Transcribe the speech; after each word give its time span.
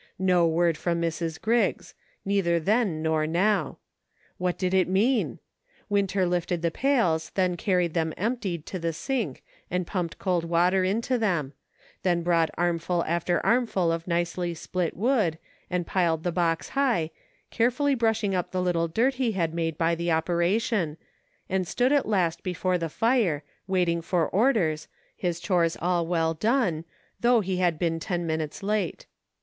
No 0.17 0.47
word 0.47 0.79
from 0.79 0.99
Mrs. 0.99 1.39
Griggs; 1.39 1.93
neither 2.25 2.59
then 2.59 3.03
nor 3.03 3.27
now. 3.27 3.77
What 4.39 4.57
did 4.57 4.73
it 4.73 4.87
mean? 4.87 5.37
Winter 5.89 6.25
lifted 6.25 6.63
the 6.63 6.71
pails, 6.71 7.29
then 7.35 7.55
carried 7.55 7.93
them 7.93 8.11
emptied, 8.17 8.65
to 8.65 8.79
the 8.79 8.93
sink, 8.93 9.43
22 9.43 9.43
"march! 9.43 9.43
I 9.43 9.45
SAID." 9.69 9.75
and 9.77 9.87
pumped 9.87 10.17
cold 10.17 10.45
water 10.45 10.83
into 10.83 11.19
them; 11.19 11.53
then 12.01 12.23
brought 12.23 12.49
armful 12.57 13.03
after 13.05 13.45
armful 13.45 13.91
of 13.91 14.07
nicely 14.07 14.55
split 14.55 14.97
wood, 14.97 15.37
and 15.69 15.85
piled 15.85 16.23
the 16.23 16.31
box 16.31 16.69
high, 16.69 17.11
carefully 17.51 17.93
brushing 17.93 18.33
up 18.33 18.49
the 18.49 18.59
little 18.63 18.87
dirt 18.87 19.13
he 19.21 19.33
had 19.33 19.53
made 19.53 19.77
by 19.77 19.93
the 19.93 20.11
operation, 20.11 20.97
and 21.47 21.67
stood 21.67 21.91
at 21.91 22.07
last 22.07 22.41
before 22.41 22.79
the 22.79 22.89
fire, 22.89 23.43
waiting 23.67 24.01
for 24.01 24.27
orders, 24.27 24.87
his 25.15 25.39
chores 25.39 25.77
all 25.79 26.07
well 26.07 26.33
done, 26.33 26.85
though 27.19 27.41
he 27.41 27.57
had 27.57 27.77
been 27.77 27.99
ten 27.99 28.25
minutes 28.25 28.63
late. 28.63 29.05